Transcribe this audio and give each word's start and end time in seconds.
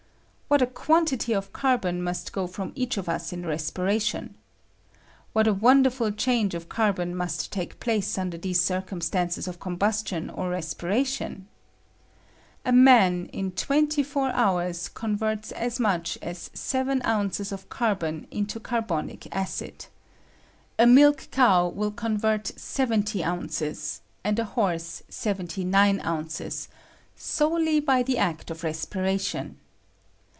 What 0.51 0.61
a 0.61 0.67
quantity 0.67 1.31
of 1.33 1.53
carbon 1.53 2.03
must 2.03 2.33
go 2.33 2.45
from 2.45 2.73
each 2.75 2.97
of 2.97 3.07
us 3.07 3.31
in 3.31 3.45
respiration! 3.45 4.35
What 5.31 5.47
a 5.47 5.53
wonderful 5.53 6.11
change 6.11 6.53
of 6.53 6.67
carbon 6.67 7.15
must 7.15 7.53
take 7.53 7.79
place 7.79 8.17
under 8.17 8.37
these 8.37 8.59
circumstances 8.59 9.47
of 9.47 9.61
combustion 9.61 10.29
or 10.29 10.49
respiration 10.49 11.47
I 12.65 12.69
A 12.71 12.71
man 12.73 13.27
in 13.27 13.53
twenty 13.53 14.03
four 14.03 14.29
hours 14.31 14.89
con 14.89 15.15
verts 15.15 15.53
as 15.53 15.79
much 15.79 16.17
aa 16.21 16.33
seven 16.33 17.01
ounces 17.05 17.53
of 17.53 17.69
carbon 17.69 18.27
into 18.29 18.59
carbonic 18.59 19.33
acid; 19.33 19.85
a 20.77 20.85
milch 20.85 21.31
cow 21.31 21.69
will 21.69 21.91
convert 21.91 22.47
seven 22.59 23.03
ty 23.03 23.23
ounces, 23.23 24.01
and 24.21 24.37
a 24.37 24.43
horse 24.43 25.01
seventy 25.07 25.63
nine 25.63 26.01
ounces, 26.01 26.67
solely 27.15 27.79
by 27.79 28.03
the 28.03 28.17
act 28.17 28.51
of 28.51 28.65
respiration. 28.65 29.57